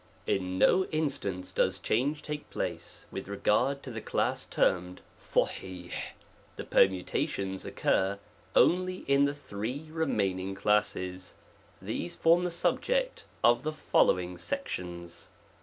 [0.25, 5.15] IN no instance does change take" place, with re gard to the class termed >;
[5.15, 5.91] the
[6.67, 8.17] permutations occur
[8.55, 11.35] only in the three remaining classes
[11.85, 15.29] T]bese form the subject of the following 'sections.